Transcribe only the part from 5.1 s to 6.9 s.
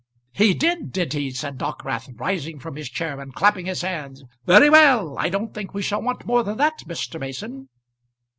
I don't think we shall want more than that,